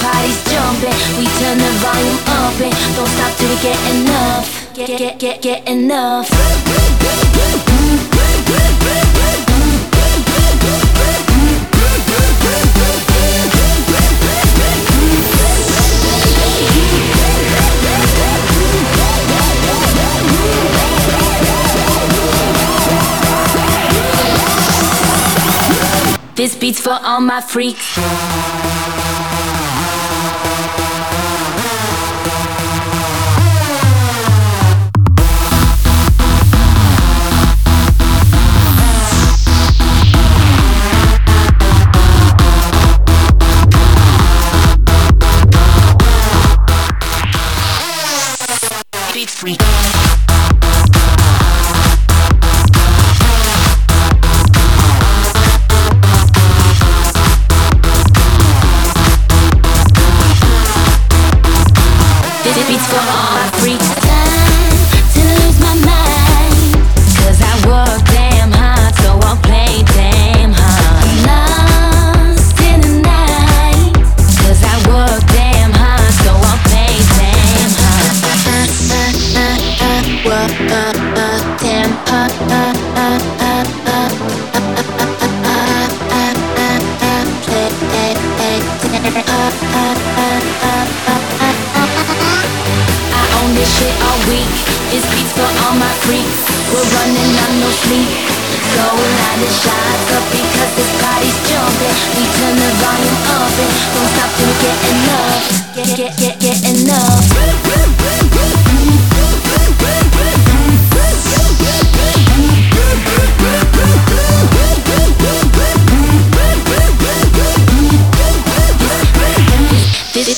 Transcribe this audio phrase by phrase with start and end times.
[0.00, 4.74] Party's jumping, we turn the volume up and don't stop till we get enough.
[4.74, 6.30] Get get get get enough.
[26.34, 27.98] This beat's for all my freaks.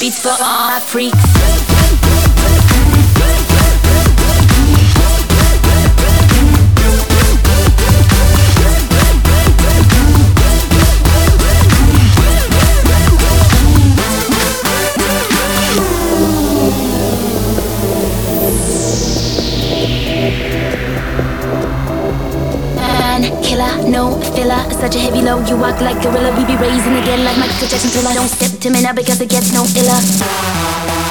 [0.03, 1.74] It's for all my freaks.
[23.95, 24.63] no filler.
[24.73, 26.31] Such a heavy load, you walk like gorilla.
[26.37, 29.21] We be raising again like Michael Jackson till I don't step to me now because
[29.21, 31.04] it gets no iller.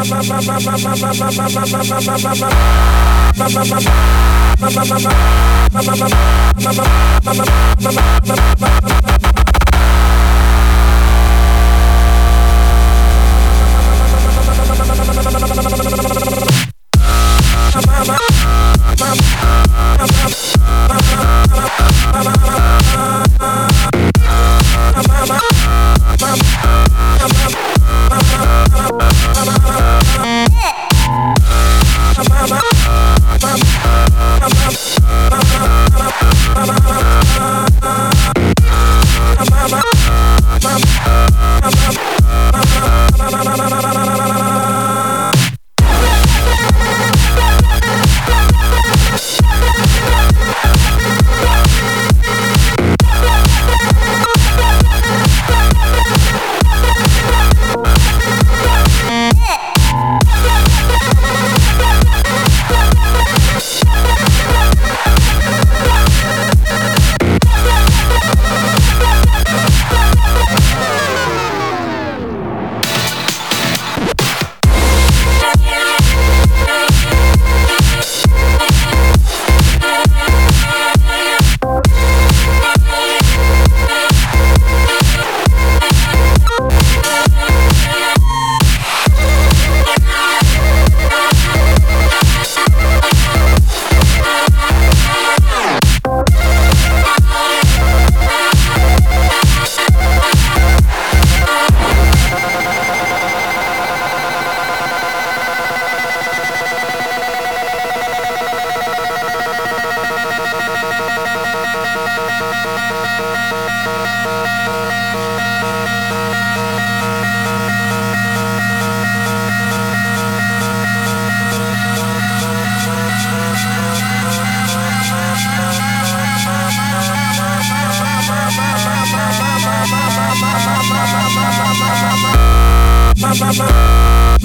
[0.00, 0.48] Ba ba ba
[8.80, 8.99] ba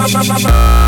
[0.07, 0.85] bye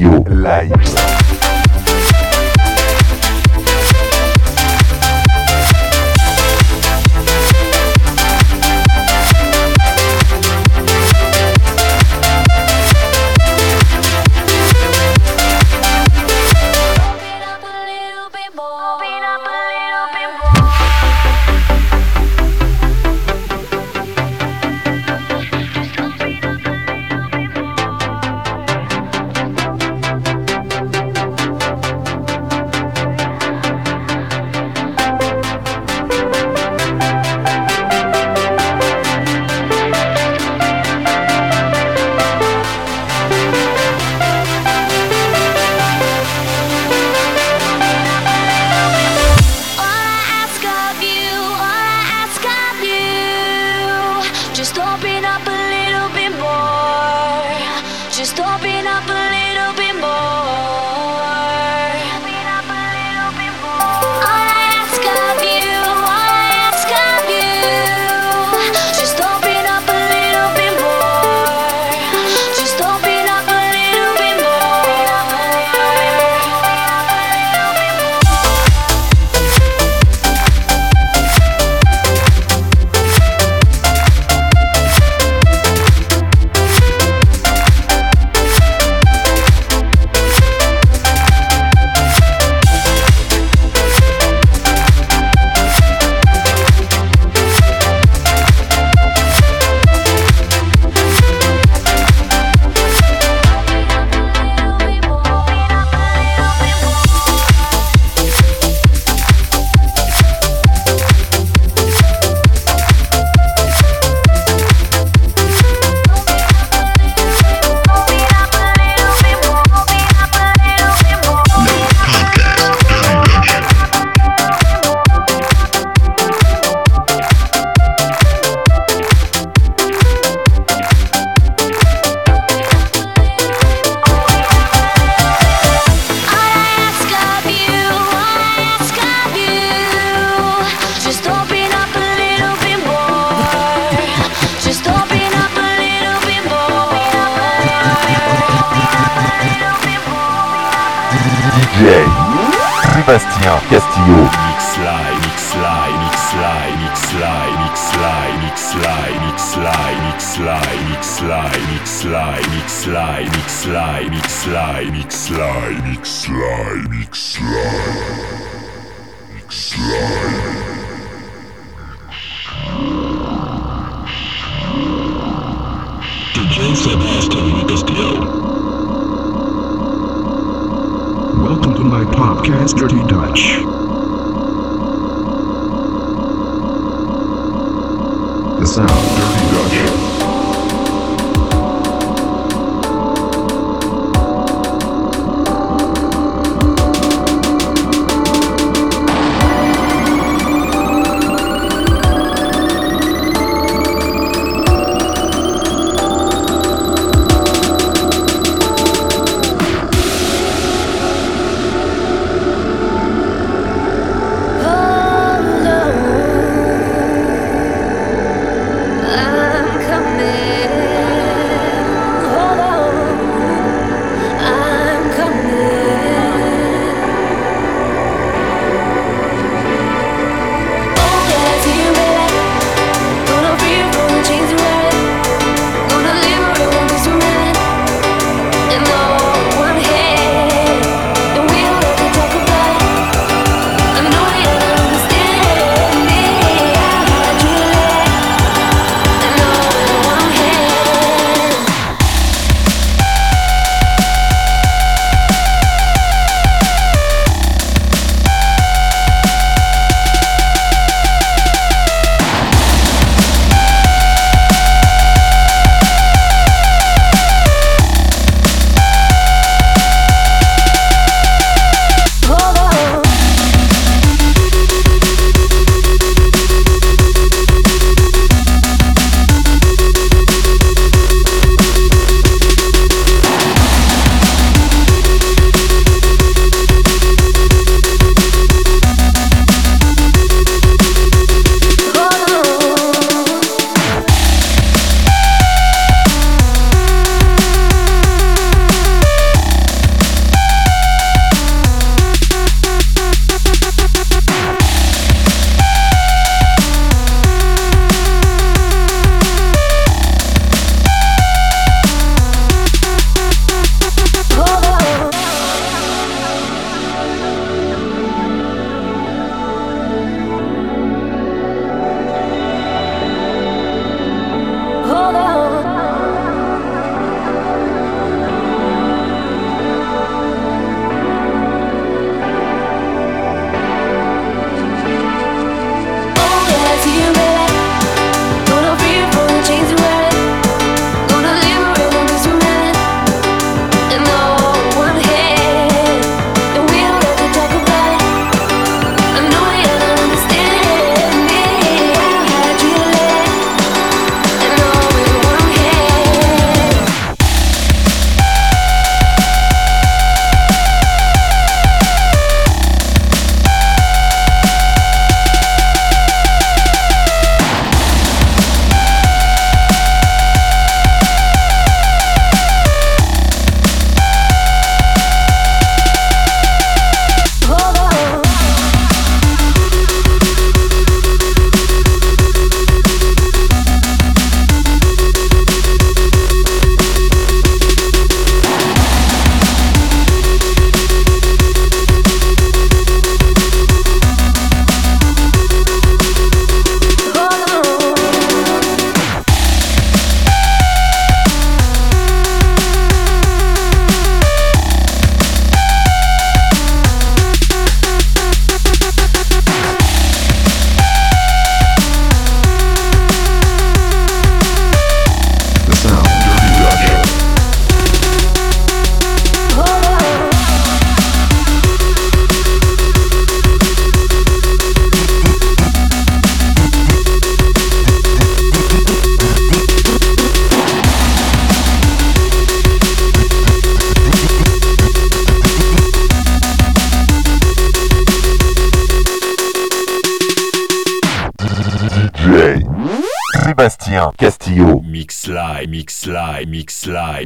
[0.00, 1.09] Castillo live.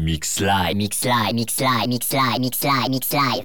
[0.03, 1.89] Mix live, mix live, mix live.
[1.89, 3.45] Mix live, mix live, mix live,